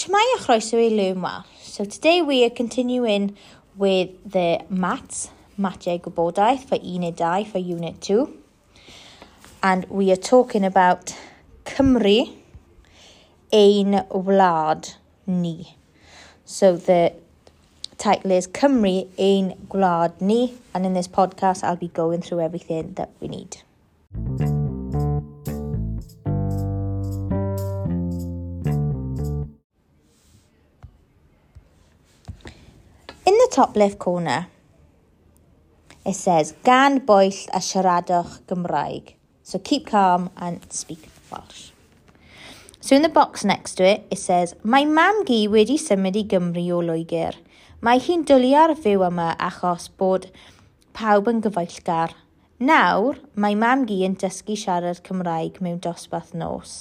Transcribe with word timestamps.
Shemaya 0.00 0.36
Chroeso 0.38 0.78
i 0.82 0.88
Luma. 0.88 1.44
So 1.60 1.84
today 1.84 2.22
we 2.22 2.42
are 2.46 2.48
continuing 2.48 3.36
with 3.76 4.08
the 4.24 4.64
maths, 4.70 5.28
Matiau 5.58 6.00
Gwybodaeth 6.00 6.64
for 6.66 6.76
Unit 6.78 7.18
2 7.18 7.44
for 7.50 7.58
Unit 7.58 8.00
2. 8.00 8.38
And 9.62 9.84
we 9.90 10.10
are 10.10 10.16
talking 10.16 10.64
about 10.64 11.14
Cymru, 11.66 12.34
Ein 13.52 13.92
Wlad 14.08 14.94
Ni. 15.26 15.76
So 16.46 16.76
the 16.78 17.12
title 17.98 18.30
is 18.30 18.46
Cymru, 18.48 19.06
Ein 19.18 19.54
Gwlad 19.68 20.18
Ni. 20.22 20.54
And 20.72 20.86
in 20.86 20.94
this 20.94 21.08
podcast 21.08 21.62
I'll 21.62 21.76
be 21.76 21.88
going 21.88 22.22
through 22.22 22.40
everything 22.40 22.94
that 22.94 23.10
we 23.20 23.28
need. 23.28 23.58
top 33.60 33.76
left 33.76 33.98
corner, 33.98 34.46
it 36.06 36.14
says, 36.14 36.54
gan 36.64 36.98
boill 37.08 37.40
a 37.52 37.58
siaradwch 37.60 38.38
Gymraeg. 38.48 39.12
So 39.42 39.58
keep 39.58 39.86
calm 39.86 40.30
and 40.38 40.64
speak 40.72 41.06
Welsh. 41.30 41.72
So 42.80 42.96
in 42.96 43.02
the 43.02 43.10
box 43.10 43.44
next 43.44 43.74
to 43.74 43.84
it, 43.84 44.06
it 44.10 44.18
says, 44.28 44.54
Mae 44.64 44.86
mam 44.86 45.18
gi 45.28 45.42
wedi 45.52 45.76
symud 45.78 46.16
i 46.16 46.22
Gymru 46.24 46.64
o 46.76 46.78
Loegr. 46.88 47.36
Mae 47.84 48.00
hi'n 48.06 48.22
dwlu 48.28 48.54
ar 48.56 48.72
fyw 48.86 49.04
yma 49.10 49.28
achos 49.44 49.90
bod 50.00 50.30
pawb 50.96 51.28
yn 51.28 51.42
gyfeillgar. 51.44 52.16
Nawr, 52.70 53.20
mae 53.40 53.56
mam 53.60 53.84
gi 53.90 54.00
yn 54.08 54.16
dysgu 54.22 54.56
siarad 54.62 55.02
Cymraeg 55.04 55.60
mewn 55.64 55.82
dosbarth 55.84 56.32
nos. 56.36 56.78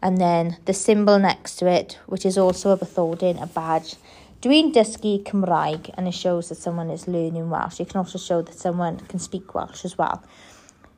And 0.00 0.16
then 0.16 0.56
the 0.64 0.72
symbol 0.72 1.18
next 1.20 1.56
to 1.60 1.68
it, 1.68 1.98
which 2.06 2.24
is 2.24 2.38
also 2.38 2.70
a 2.70 2.78
bathodyn, 2.78 3.36
a 3.42 3.44
badge, 3.46 3.96
Dwi'n 4.40 4.70
dysgu 4.72 5.18
Cymraeg 5.28 5.90
and 6.00 6.08
it 6.08 6.12
shows 6.16 6.48
that 6.48 6.54
someone 6.56 6.88
is 6.88 7.06
learning 7.06 7.50
Welsh. 7.50 7.78
It 7.78 7.90
can 7.90 7.98
also 7.98 8.16
show 8.16 8.40
that 8.40 8.54
someone 8.58 8.96
can 9.00 9.18
speak 9.18 9.54
Welsh 9.54 9.84
as 9.84 9.98
well. 9.98 10.22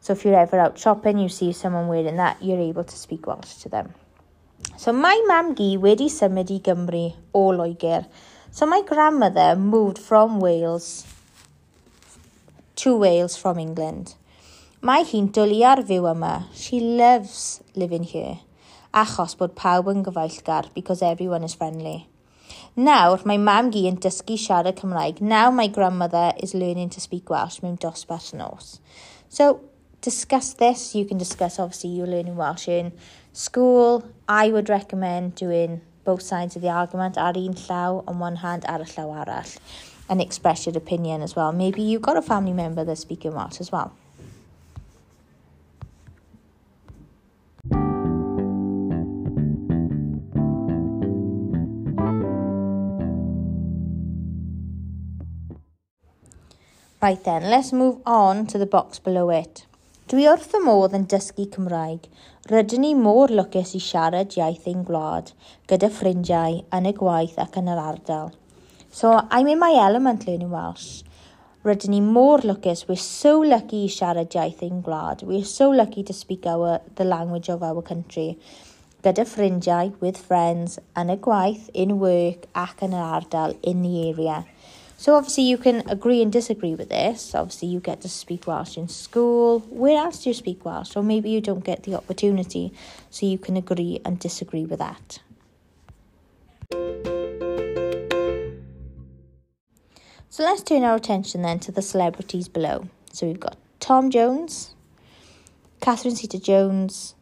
So 0.01 0.13
if 0.13 0.25
you're 0.25 0.39
ever 0.39 0.61
out 0.61 0.79
shopping, 0.79 1.19
you 1.19 1.29
see 1.29 1.53
someone 1.53 1.89
wearing 1.89 2.17
that, 2.19 2.37
you're 2.41 2.61
able 2.61 2.85
to 2.85 2.97
speak 2.97 3.27
Welsh 3.27 3.57
to 3.63 3.69
them. 3.69 3.95
So 4.77 4.93
my 4.93 5.17
mam 5.27 5.57
gi 5.57 5.77
wedi 5.77 6.07
symud 6.19 6.53
i 6.57 6.61
Gymru 6.61 7.03
o 7.35 7.43
Loegr. 7.59 8.07
So 8.53 8.65
my 8.65 8.81
grandmother 8.83 9.57
moved 9.57 9.99
from 9.99 10.39
Wales 10.39 11.05
to 12.77 12.97
Wales 12.97 13.37
from 13.45 13.59
England. 13.59 14.15
Mae 14.91 15.03
hi'n 15.11 15.33
dwlu 15.39 15.59
ar 15.73 15.83
fyw 15.91 16.07
yma. 16.15 16.33
She 16.55 16.79
loves 16.79 17.43
living 17.75 18.07
here. 18.15 18.39
Achos 19.05 19.35
bod 19.43 19.59
pawb 19.63 19.91
yn 19.95 20.07
gyfaillgar 20.07 20.71
because 20.79 21.03
everyone 21.03 21.43
is 21.51 21.55
friendly. 21.59 22.05
Nawr 22.73 23.21
mae 23.29 23.37
mam 23.37 23.67
gi 23.69 23.83
yn 23.85 23.99
dysgu 24.01 24.39
siarad 24.41 24.79
Cymraeg. 24.79 25.19
Now 25.21 25.51
my 25.51 25.67
grandmother 25.69 26.33
is 26.41 26.55
learning 26.55 26.89
to 26.97 27.03
speak 27.05 27.29
Welsh 27.29 27.59
mewn 27.63 27.75
dosbarth 27.77 28.33
nos. 28.33 28.81
So 29.29 29.61
discuss 30.01 30.55
this. 30.55 30.95
You 30.95 31.05
can 31.05 31.19
discuss 31.19 31.59
obviously 31.59 31.91
you're 31.91 32.07
learning 32.07 32.37
Welsh 32.37 32.69
in 32.69 32.93
school. 33.35 34.03
I 34.27 34.51
would 34.51 34.71
recommend 34.71 35.35
doing 35.35 35.83
both 36.05 36.23
sides 36.23 36.57
of 36.57 36.63
the 36.63 36.71
argument 36.71 37.19
ar 37.19 37.37
un 37.37 37.53
llaw 37.53 38.03
on 38.09 38.19
one 38.19 38.37
hand 38.37 38.65
ar 38.77 38.81
y 38.81 38.87
llaw 38.95 39.13
arall 39.25 39.53
and 40.09 40.23
express 40.23 40.65
your 40.65 40.75
opinion 40.79 41.21
as 41.21 41.37
well. 41.37 41.53
Maybe 41.53 41.83
you've 41.83 42.01
got 42.11 42.17
a 42.17 42.23
family 42.23 42.55
member 42.55 42.85
that's 42.87 43.03
speaking 43.03 43.35
Welsh 43.35 43.61
as 43.61 43.71
well. 43.71 43.93
Right 57.05 57.25
then, 57.25 57.51
let's 57.51 57.73
move 57.73 57.99
on 58.07 58.47
to 58.47 58.59
the 58.59 58.71
box 58.75 59.01
below 59.07 59.25
it. 59.37 59.65
Dwi 60.11 60.27
wrth 60.33 60.53
y 60.57 60.61
modd 60.67 60.93
yn 60.99 61.07
dysgu 61.13 61.47
Cymraeg. 61.57 62.05
Rydyn 62.53 62.85
ni 62.87 62.91
mor 62.99 63.33
lwcus 63.35 63.73
i 63.75 63.81
siarad 63.87 64.37
iaith 64.39 64.69
ein 64.73 64.85
gwlad, 64.91 65.33
gyda 65.73 65.89
ffrindiau, 65.97 66.61
yn 66.79 66.87
y 66.87 66.93
gwaith 67.01 67.41
ac 67.45 67.57
yn 67.63 67.73
yr 67.73 67.81
ardal. 67.87 68.31
So, 69.01 69.11
I'm 69.39 69.51
in 69.55 69.59
my 69.65 69.73
element 69.87 70.29
learning 70.29 70.53
Welsh. 70.55 70.87
Rydyn 71.67 71.97
ni 71.97 71.99
mor 72.13 72.45
lwcus, 72.51 72.85
we're 72.87 73.03
so 73.07 73.33
lucky 73.55 73.81
i 73.89 73.91
siarad 73.97 74.37
iaith 74.39 74.63
ein 74.69 74.79
gwlad. 74.91 75.25
We're 75.33 75.49
so 75.55 75.69
lucky 75.83 76.05
to 76.07 76.15
speak 76.21 76.47
our, 76.55 76.79
the 77.03 77.09
language 77.15 77.51
of 77.57 77.65
our 77.73 77.83
country. 77.91 78.29
Gyda 79.09 79.27
ffrindiau, 79.35 79.91
with 80.07 80.23
friends, 80.31 80.79
yn 81.03 81.11
y 81.11 81.19
gwaith, 81.29 81.67
in 81.85 81.99
work 82.07 82.47
ac 82.65 82.87
yn 82.89 82.95
yr 83.03 83.09
ardal, 83.19 83.59
in 83.75 83.83
the 83.89 83.95
area. 84.13 84.45
So 85.03 85.17
obviously 85.17 85.43
you 85.43 85.59
can 85.59 85.83
agree 85.91 86.23
and 86.23 86.31
disagree 86.33 86.77
with 86.77 86.89
this. 86.89 87.35
Obviously 87.35 87.67
you 87.67 87.81
get 87.81 88.01
to 88.03 88.09
speak 88.09 88.47
Welsh 88.47 88.77
in 88.79 88.87
school. 88.87 89.59
Where 89.69 89.97
else 89.99 90.23
do 90.23 90.31
you 90.31 90.35
speak 90.35 90.65
Welsh? 90.65 90.95
Or 90.97 91.03
maybe 91.03 91.29
you 91.29 91.41
don't 91.41 91.65
get 91.65 91.83
the 91.83 91.97
opportunity. 91.97 92.73
So 93.11 93.27
you 93.27 93.37
can 93.37 93.57
agree 93.57 94.01
and 94.05 94.21
disagree 94.21 94.65
with 94.65 94.79
that. 94.79 95.19
So 100.31 100.45
let's 100.45 100.63
turn 100.63 100.85
our 100.85 100.95
attention 100.95 101.43
then 101.43 101.59
to 101.59 101.73
the 101.73 101.83
celebrities 101.83 102.47
below. 102.47 102.89
So 103.13 103.27
we've 103.27 103.41
got 103.41 103.57
Tom 103.81 104.09
Jones, 104.09 104.77
Catherine 105.81 106.15
Zeta 106.15 106.39
Jones, 106.39 107.17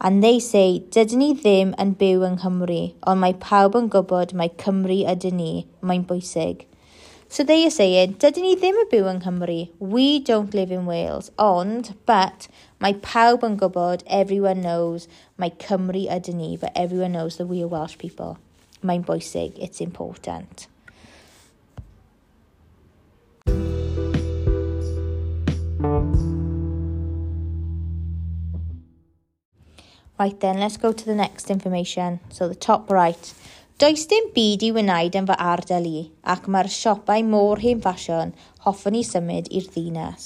And 0.00 0.22
they 0.22 0.38
say, 0.38 0.84
dydyn 0.94 1.18
ni 1.18 1.32
ddim 1.34 1.72
yn 1.82 1.96
byw 1.98 2.20
yng 2.26 2.36
Nghymru, 2.38 2.82
ond 3.10 3.18
mae 3.22 3.32
pawb 3.44 3.74
yn 3.78 3.88
gwybod 3.90 4.30
mae 4.38 4.52
Cymru 4.62 4.98
ydyn 5.12 5.40
ni, 5.40 5.48
mae'n 5.82 6.04
bwysig. 6.06 6.60
So 7.28 7.42
they 7.42 7.66
are 7.66 7.74
saying, 7.76 8.14
dydyn 8.22 8.46
ni 8.46 8.52
ddim 8.60 8.78
yn 8.78 8.86
byw 8.92 9.08
yng 9.10 9.18
Nghymru, 9.24 9.56
we 9.96 10.06
don't 10.30 10.54
live 10.54 10.70
in 10.76 10.86
Wales, 10.86 11.32
ond, 11.48 11.90
but, 12.12 12.46
mae 12.78 12.94
pawb 13.08 13.42
yn 13.50 13.58
gwybod, 13.58 14.06
everyone 14.06 14.62
knows, 14.68 15.08
mae 15.36 15.50
Cymru 15.66 16.06
ydyn 16.20 16.38
ni, 16.44 16.54
but 16.56 16.70
everyone 16.84 17.18
knows 17.18 17.36
that 17.42 17.50
we 17.50 17.58
are 17.64 17.74
Welsh 17.74 17.98
people. 17.98 18.38
Mae'n 18.86 19.02
bwysig, 19.10 19.58
it's 19.58 19.80
important. 19.82 20.68
Right 30.18 30.38
then, 30.40 30.58
let's 30.58 30.76
go 30.76 30.90
to 30.92 31.04
the 31.04 31.14
next 31.14 31.48
information. 31.48 32.18
So 32.30 32.48
the 32.48 32.54
top 32.56 32.90
right. 32.90 33.32
Does 33.78 34.04
dim 34.10 34.32
byd 34.34 34.64
i 34.66 34.68
wneud 34.76 35.14
yn 35.20 35.26
fy 35.28 35.36
ardal 35.42 35.84
i, 35.90 36.00
ac 36.32 36.48
mae'r 36.54 36.66
siopau 36.76 37.22
môr 37.26 37.60
hen 37.64 37.78
ffasiwn 37.84 38.32
hoffwn 38.64 38.96
i 39.00 39.04
symud 39.08 39.46
i'r 39.58 39.68
ddinas. 39.74 40.24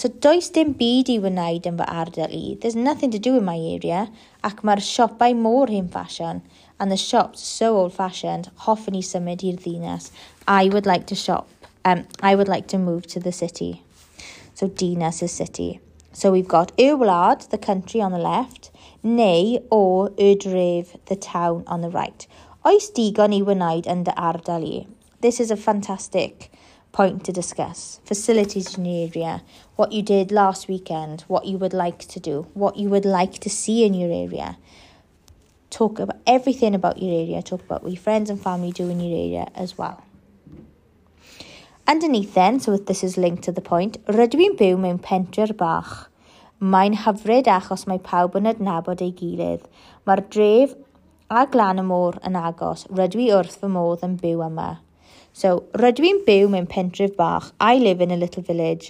So 0.00 0.10
does 0.26 0.50
dim 0.58 0.74
byd 0.82 1.08
i 1.08 1.16
wneud 1.24 1.64
yn 1.70 1.78
fy 1.80 1.86
ardal 2.00 2.34
i, 2.40 2.58
there's 2.64 2.76
nothing 2.88 3.14
to 3.14 3.18
do 3.28 3.32
in 3.38 3.46
my 3.48 3.56
area, 3.70 4.02
ac 4.50 4.60
mae'r 4.70 4.84
siopau 4.90 5.38
môr 5.46 5.72
hen 5.76 5.88
ffasiwn, 5.96 6.42
and 6.78 6.92
the 6.92 7.00
shops 7.04 7.40
so 7.54 7.72
old-fashioned, 7.78 8.50
hoffwn 8.66 9.00
i 9.00 9.00
symud 9.12 9.40
i'r 9.52 9.56
ddinas. 9.64 10.10
I 10.44 10.60
would 10.76 10.84
like 10.92 11.06
to 11.06 11.16
shop, 11.24 11.48
um, 11.86 12.04
I 12.20 12.34
would 12.36 12.52
like 12.56 12.68
to 12.76 12.76
move 12.86 13.06
to 13.16 13.20
the 13.28 13.32
city. 13.40 13.72
So 14.52 14.68
dinas 14.84 15.22
is 15.22 15.32
city. 15.42 15.80
So 16.12 16.30
we've 16.32 16.52
got 16.56 16.72
I'r 16.78 17.00
Wlad, 17.04 17.48
the 17.48 17.56
country 17.70 18.00
on 18.02 18.12
the 18.12 18.18
left, 18.18 18.70
neu 19.02 19.60
o 19.70 20.08
y 20.18 20.32
dref 20.42 20.96
the 21.06 21.14
town 21.16 21.62
on 21.66 21.82
the 21.82 21.88
right. 21.90 22.26
Oes 22.66 22.90
digon 22.90 23.32
i 23.36 23.42
wneud 23.46 23.86
yn 23.86 24.00
dy 24.04 24.10
ardal 24.18 24.64
i? 24.66 24.86
This 25.22 25.38
is 25.38 25.52
a 25.52 25.56
fantastic 25.56 26.50
point 26.90 27.22
to 27.24 27.32
discuss. 27.32 28.00
Facilities 28.04 28.76
in 28.76 28.86
your 28.86 29.08
area, 29.08 29.42
what 29.76 29.92
you 29.92 30.02
did 30.02 30.32
last 30.32 30.66
weekend, 30.68 31.20
what 31.28 31.46
you 31.46 31.56
would 31.58 31.72
like 31.72 32.00
to 32.08 32.18
do, 32.18 32.48
what 32.54 32.76
you 32.76 32.88
would 32.88 33.04
like 33.04 33.38
to 33.38 33.48
see 33.50 33.84
in 33.84 33.94
your 33.94 34.10
area. 34.10 34.58
Talk 35.70 36.00
about 36.00 36.18
everything 36.26 36.74
about 36.74 37.00
your 37.00 37.20
area, 37.20 37.40
talk 37.40 37.62
about 37.64 37.84
what 37.84 37.92
your 37.92 38.02
friends 38.02 38.30
and 38.30 38.40
family 38.42 38.72
do 38.72 38.90
in 38.90 38.98
your 38.98 39.16
area 39.16 39.48
as 39.54 39.78
well. 39.78 40.02
Underneath 41.86 42.34
then, 42.34 42.58
so 42.58 42.76
this 42.76 43.04
is 43.04 43.16
linked 43.16 43.44
to 43.44 43.52
the 43.52 43.62
point, 43.62 44.02
rydw 44.10 44.42
i'n 44.50 44.58
byw 44.58 44.74
mewn 44.76 44.98
bach 45.56 46.07
Mae'n 46.66 46.96
hyfryd 47.04 47.46
achos 47.54 47.84
mae 47.86 48.00
pawb 48.02 48.34
yn 48.38 48.48
adnabod 48.50 49.02
ei 49.04 49.12
gilydd. 49.18 49.66
Mae'r 50.08 50.22
dref 50.34 50.72
a 51.30 51.44
glan 51.52 51.78
y 51.78 51.84
môr 51.86 52.16
yn 52.26 52.34
agos. 52.40 52.82
Rydw 52.98 53.20
i 53.22 53.28
wrth 53.36 53.54
fy 53.60 53.68
modd 53.70 54.02
yn 54.02 54.16
byw 54.18 54.42
yma. 54.48 54.64
So, 55.38 55.52
rydw 55.78 56.08
i'n 56.08 56.18
byw 56.26 56.48
mewn 56.56 56.66
pentref 56.72 57.14
bach. 57.20 57.52
I 57.62 57.76
live 57.78 58.02
in 58.02 58.10
a 58.10 58.18
little 58.18 58.42
village. 58.42 58.88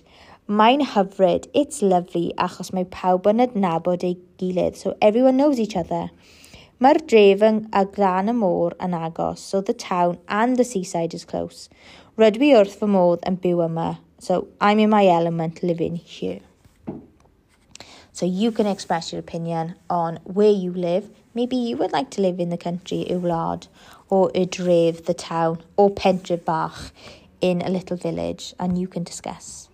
Mae'n 0.48 0.86
hyfryd. 0.94 1.50
It's 1.52 1.82
lovely 1.84 2.32
achos 2.48 2.72
mae 2.72 2.88
pawb 2.96 3.28
yn 3.34 3.44
adnabod 3.44 4.08
ei 4.08 4.16
gilydd. 4.40 4.80
So, 4.80 4.96
everyone 5.04 5.36
knows 5.36 5.60
each 5.60 5.76
other. 5.76 6.06
Mae'r 6.80 7.04
dref 7.04 7.44
a 7.52 7.84
glan 7.98 8.32
y 8.32 8.38
môr 8.40 8.78
yn 8.80 8.96
agos, 8.96 9.44
so 9.44 9.60
the 9.60 9.74
town 9.84 10.16
and 10.40 10.56
the 10.56 10.64
seaside 10.64 11.12
is 11.20 11.26
close. 11.34 11.68
Rydw 12.16 12.48
i 12.48 12.54
wrth 12.62 12.80
fy 12.80 12.88
modd 12.96 13.28
yn 13.28 13.36
byw 13.44 13.66
yma, 13.68 13.90
so 14.18 14.46
I'm 14.58 14.78
in 14.78 14.88
my 14.96 15.06
element 15.06 15.62
living 15.74 15.96
here. 16.16 16.40
So 18.18 18.26
you 18.26 18.50
can 18.50 18.66
express 18.66 19.12
your 19.12 19.20
opinion 19.20 19.76
on 19.88 20.16
where 20.24 20.50
you 20.50 20.72
live. 20.72 21.08
Maybe 21.34 21.54
you 21.54 21.76
would 21.76 21.92
like 21.92 22.10
to 22.12 22.20
live 22.20 22.40
in 22.40 22.48
the 22.48 22.58
country 22.58 23.06
Ulad, 23.08 23.68
or 24.08 24.32
y 24.34 24.44
the 24.48 25.14
town, 25.14 25.62
or 25.76 25.88
pentre 25.90 26.36
bach 26.36 26.90
in 27.40 27.62
a 27.62 27.68
little 27.68 27.96
village 27.96 28.54
and 28.58 28.76
you 28.76 28.88
can 28.88 29.04
discuss. 29.04 29.68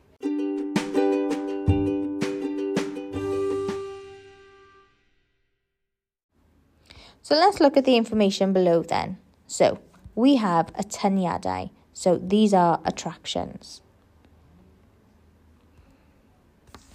So 7.23 7.33
let's 7.43 7.61
look 7.61 7.79
at 7.79 7.87
the 7.87 7.97
information 7.97 8.53
below 8.53 8.83
then. 8.83 9.17
So 9.47 9.79
we 10.15 10.37
have 10.37 10.69
a 10.75 10.83
ataniadau. 10.85 11.71
So 11.95 12.19
these 12.19 12.53
are 12.53 12.83
attractions. 12.85 13.81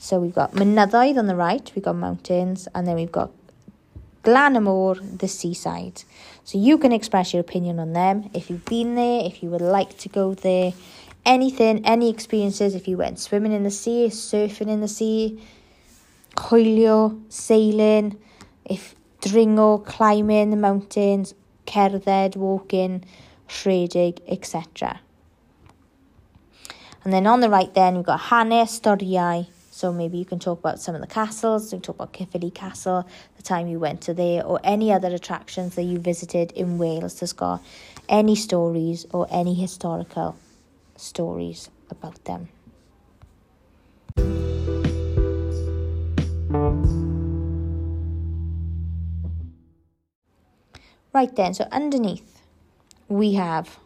So 0.01 0.17
we've 0.17 0.33
got 0.33 0.53
Mynyddoedd 0.53 1.17
on 1.17 1.27
the 1.27 1.35
right, 1.35 1.69
we've 1.75 1.83
got 1.83 1.97
mountains, 1.97 2.69
and 2.73 2.87
then 2.87 2.95
we've 2.95 3.11
got 3.11 3.31
Glanamore, 4.23 4.95
the 5.19 5.27
seaside. 5.27 6.03
So 6.45 6.57
you 6.57 6.77
can 6.77 6.93
express 6.93 7.33
your 7.33 7.41
opinion 7.41 7.79
on 7.79 7.91
them 7.91 8.29
if 8.33 8.49
you've 8.49 8.63
been 8.63 8.95
there, 8.95 9.21
if 9.25 9.43
you 9.43 9.49
would 9.49 9.59
like 9.59 9.97
to 9.97 10.07
go 10.07 10.33
there, 10.35 10.71
anything, 11.25 11.85
any 11.85 12.09
experiences, 12.09 12.75
if 12.75 12.87
you 12.87 12.95
went 12.95 13.19
swimming 13.19 13.51
in 13.51 13.63
the 13.63 13.71
sea, 13.71 14.05
surfing 14.09 14.69
in 14.69 14.79
the 14.79 14.87
sea, 14.87 15.43
coelio, 16.37 17.21
sailing, 17.27 18.17
if 18.63 18.95
dringo, 19.21 19.85
climbing 19.85 20.49
the 20.49 20.55
mountains, 20.55 21.33
cerdded, 21.67 22.37
walking, 22.37 23.03
rhedeg, 23.65 24.21
etc. 24.29 25.01
And 27.03 27.11
then 27.11 27.27
on 27.27 27.41
the 27.41 27.49
right 27.49 27.73
then 27.73 27.97
we've 27.97 28.05
got 28.05 28.19
hanes, 28.21 28.79
storiau, 28.79 29.45
So 29.79 29.93
maybe 29.93 30.17
you 30.17 30.25
can 30.25 30.39
talk 30.39 30.59
about 30.59 30.81
some 30.81 30.93
of 30.93 30.99
the 30.99 31.07
castles, 31.07 31.71
you 31.71 31.77
can 31.77 31.81
talk 31.83 31.95
about 31.95 32.11
Caerphilly 32.11 32.51
Castle, 32.53 33.07
the 33.37 33.43
time 33.43 33.65
you 33.69 33.79
went 33.79 34.01
to 34.01 34.13
there, 34.13 34.45
or 34.45 34.59
any 34.61 34.91
other 34.91 35.07
attractions 35.07 35.75
that 35.75 35.83
you 35.83 35.99
visited 35.99 36.51
in 36.51 36.77
Wales 36.77 37.17
that's 37.17 37.31
got 37.31 37.63
any 38.09 38.35
stories 38.35 39.05
or 39.13 39.25
any 39.31 39.53
historical 39.53 40.35
stories 40.97 41.69
about 41.89 42.19
them. 42.25 42.49
Right 51.13 51.33
then, 51.37 51.53
so 51.53 51.69
underneath 51.71 52.41
we 53.07 53.35
have 53.35 53.79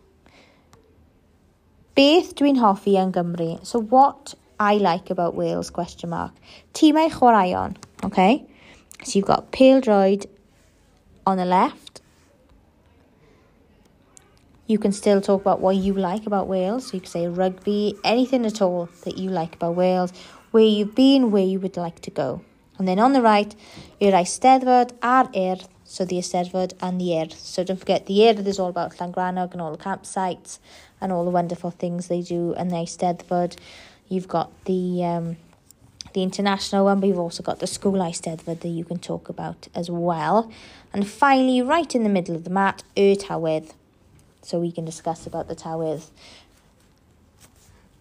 Beth 1.94 2.34
dwi'n 2.34 2.58
hoffi 2.58 2.98
yn 3.00 3.12
Gymru. 3.14 3.64
So 3.64 3.78
what 3.80 4.34
I 4.60 4.76
like 4.78 5.10
about 5.10 5.36
Wales, 5.36 5.70
question 5.70 6.10
mark. 6.12 6.32
Tîmau 6.74 7.10
chwaraeon, 7.10 7.76
okay? 8.04 8.46
So 9.04 9.18
you've 9.20 9.26
got 9.28 9.52
Pildroed 9.52 10.26
on 11.26 11.38
the 11.38 11.46
left. 11.46 12.02
You 14.68 14.78
can 14.78 14.92
still 14.92 15.22
talk 15.22 15.42
about 15.42 15.60
what 15.60 15.76
you 15.76 15.94
like 15.94 16.26
about 16.26 16.48
Wales. 16.48 16.88
So 16.88 16.94
you 16.98 17.02
can 17.02 17.10
say 17.10 17.28
rugby, 17.28 17.96
anything 18.04 18.46
at 18.46 18.62
all 18.62 18.88
that 19.04 19.18
you 19.18 19.30
like 19.30 19.56
about 19.56 19.76
Wales, 19.76 20.12
where 20.52 20.64
you've 20.64 20.96
been, 20.96 21.32
where 21.32 21.44
you 21.46 21.60
would 21.60 21.76
like 21.78 22.00
to 22.02 22.12
go. 22.12 22.42
And 22.80 22.88
then 22.88 23.00
on 23.00 23.14
the 23.14 23.22
right, 23.22 23.54
yr 24.00 24.12
Eisteddfod 24.14 24.94
a'r 25.00 25.28
Urdd, 25.34 25.68
so 25.84 26.06
the 26.06 26.16
Eisteddfod 26.18 26.74
and 26.82 27.00
the 27.00 27.10
Urdd. 27.18 27.34
So 27.34 27.64
don't 27.64 27.78
forget, 27.80 28.06
the 28.08 28.20
Urdd 28.20 28.46
is 28.48 28.58
all 28.60 28.70
about 28.70 28.96
Llangranog 28.98 29.52
and 29.52 29.62
all 29.62 29.72
the 29.72 29.78
campsites 29.78 30.60
and 31.00 31.12
all 31.12 31.24
the 31.24 31.30
wonderful 31.30 31.70
things 31.70 32.08
they 32.08 32.22
do, 32.22 32.54
and 32.56 32.72
the 32.72 32.78
Eisteddfod 32.78 33.58
You've 34.10 34.28
got 34.28 34.52
the 34.66 35.04
um, 35.04 35.38
the 36.14 36.24
international 36.24 36.86
one, 36.86 37.00
but 37.00 37.08
you've 37.08 37.20
also 37.20 37.42
got 37.42 37.60
the 37.60 37.68
school 37.68 38.02
ice 38.02 38.18
studied 38.20 38.46
that 38.46 38.64
you 38.68 38.84
can 38.84 39.00
talk 39.00 39.30
about 39.30 39.68
as 39.74 39.90
well. 39.90 40.52
And 40.94 41.08
finally, 41.08 41.62
right 41.62 41.94
in 41.96 42.04
the 42.04 42.10
middle 42.10 42.36
of 42.36 42.44
the 42.44 42.50
mat, 42.52 42.84
Ur 42.98 43.16
Tawydd. 43.16 43.72
So 44.42 44.60
we 44.60 44.72
can 44.72 44.84
discuss 44.86 45.26
about 45.26 45.48
the 45.48 45.56
Tawydd. 45.56 46.04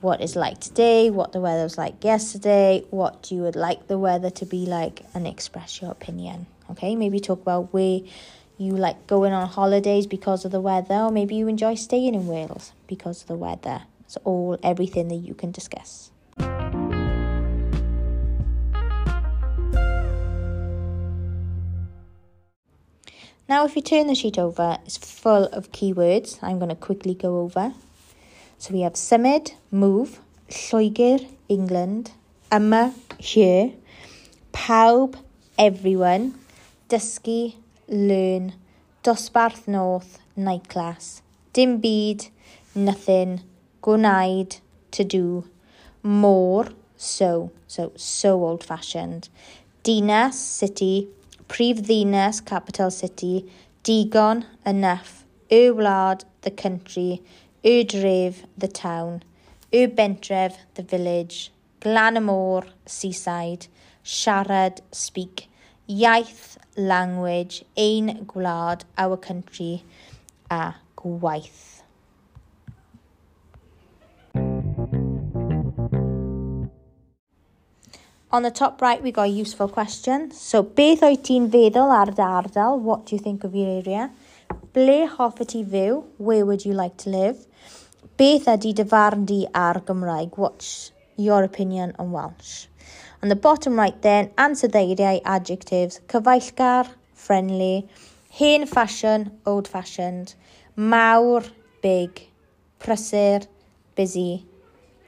What 0.00 0.20
is 0.20 0.34
like 0.34 0.58
today, 0.58 1.08
what 1.10 1.30
the 1.32 1.38
weather 1.40 1.62
was 1.62 1.78
like 1.78 2.02
yesterday, 2.02 2.82
what 2.90 3.30
you 3.30 3.42
would 3.42 3.54
like 3.54 3.86
the 3.86 3.96
weather 3.96 4.30
to 4.30 4.44
be 4.44 4.66
like, 4.66 5.02
and 5.14 5.26
express 5.26 5.80
your 5.80 5.92
opinion. 5.92 6.46
Okay, 6.72 6.96
maybe 6.96 7.20
talk 7.20 7.40
about 7.40 7.72
where 7.72 8.00
you 8.58 8.72
like 8.76 9.06
going 9.06 9.32
on 9.32 9.46
holidays 9.48 10.06
because 10.08 10.44
of 10.44 10.50
the 10.50 10.60
weather, 10.60 10.94
or 10.96 11.12
maybe 11.12 11.36
you 11.36 11.46
enjoy 11.48 11.76
staying 11.76 12.14
in 12.16 12.26
Wales 12.26 12.72
because 12.88 13.22
of 13.22 13.28
the 13.28 13.36
weather. 13.36 13.82
It's 14.14 14.18
all 14.24 14.58
everything 14.62 15.08
that 15.08 15.14
you 15.14 15.32
can 15.32 15.52
discuss. 15.52 16.10
Now 23.48 23.64
if 23.64 23.74
you 23.74 23.80
turn 23.80 24.08
the 24.08 24.14
sheet 24.14 24.36
over, 24.38 24.76
it's 24.84 24.98
full 24.98 25.44
of 25.46 25.72
keywords. 25.72 26.38
I'm 26.42 26.58
going 26.58 26.68
to 26.68 26.74
quickly 26.74 27.14
go 27.14 27.38
over. 27.40 27.72
So 28.58 28.74
we 28.74 28.82
have 28.82 28.96
summit, 28.98 29.54
move, 29.70 30.20
Lloegr, 30.50 31.26
England, 31.48 32.10
Emma, 32.50 32.92
here, 33.16 33.72
pawb, 34.52 35.14
everyone, 35.58 36.34
dysgu, 36.90 37.54
learn, 37.88 38.52
dosbarth 39.02 39.66
north, 39.66 40.18
night 40.36 40.68
class, 40.68 41.22
dim 41.54 41.78
bead, 41.78 42.26
nothing, 42.74 43.40
gwneud, 43.82 44.60
to 44.94 45.02
do, 45.02 45.42
môr, 46.22 46.70
so, 46.96 47.50
so, 47.66 47.90
so 47.96 48.34
old 48.44 48.62
fashioned, 48.62 49.28
dinas, 49.82 50.38
city, 50.38 51.08
prif 51.48 51.78
ddinas, 51.80 52.38
capital 52.46 52.92
city, 52.92 53.44
digon, 53.82 54.44
enough, 54.64 55.24
y 55.50 55.64
wlad, 55.80 56.22
the 56.46 56.52
country, 56.62 57.18
y 57.64 57.74
dref, 57.94 58.44
the 58.56 58.68
town, 58.70 59.18
y 59.72 59.82
bentref, 59.88 60.58
the 60.78 60.84
village, 60.86 61.50
glan 61.82 62.14
y 62.22 62.24
môr, 62.30 62.68
seaside, 62.86 63.66
siarad, 64.04 64.78
speak, 64.92 65.48
iaith, 65.90 66.54
language, 66.76 67.64
ein 67.76 68.20
gwlad, 68.30 68.84
our 68.96 69.16
country, 69.18 69.72
a 70.48 70.68
gwaith. 70.96 71.80
On 78.32 78.42
the 78.42 78.50
top 78.50 78.80
right, 78.80 79.02
we 79.02 79.12
got 79.12 79.24
a 79.26 79.26
useful 79.28 79.68
question. 79.68 80.30
So, 80.48 80.62
beth 80.78 81.02
oed 81.04 81.20
ti'n 81.28 81.48
feddwl 81.54 81.90
ar 81.96 82.08
dy 82.18 82.24
ardal? 82.26 82.78
What 82.86 83.02
do 83.04 83.12
you 83.14 83.18
think 83.24 83.44
of 83.44 83.56
your 83.58 83.68
area? 83.72 84.04
Ble 84.76 85.02
hoffi 85.16 85.46
ti 85.50 85.60
fyw? 85.74 85.98
Where 86.28 86.46
would 86.50 86.64
you 86.68 86.72
like 86.78 86.94
to 87.02 87.12
live? 87.16 87.42
Beth 88.22 88.48
ydi 88.54 88.72
dy 88.80 88.86
farn 88.94 89.26
di 89.32 89.38
ar 89.64 89.82
Gymraeg? 89.90 90.38
What's 90.44 90.70
your 91.26 91.42
opinion 91.50 91.92
on 91.98 92.14
Welsh? 92.16 92.54
On 93.22 93.28
the 93.28 93.36
bottom 93.48 93.78
right 93.84 94.00
then, 94.00 94.30
answer 94.48 94.66
the 94.66 95.12
adjectives 95.36 96.00
Cyfaillgar, 96.14 96.88
friendly, 97.12 97.86
hen 98.40 98.64
fashion, 98.64 99.30
old 99.44 99.68
fashioned, 99.76 100.34
mawr, 100.74 101.42
big, 101.82 102.26
prysur, 102.80 103.46
busy, 103.94 104.46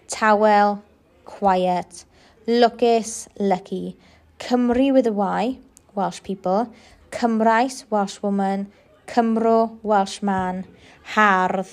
Tawel, 0.08 0.82
quiet, 1.24 2.04
lwcus, 2.46 3.28
lucky. 3.38 3.96
Cymru 4.38 4.92
with 4.92 5.06
a 5.06 5.12
Y, 5.12 5.58
Welsh 5.94 6.22
people. 6.22 6.72
Cymraes, 7.10 7.84
Welsh 7.90 8.22
woman. 8.22 8.66
Cymro, 9.06 9.78
Welsh 9.82 10.20
man. 10.22 10.66
Hardd 11.14 11.68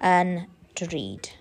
yn 0.00 0.34
drud. 0.78 1.34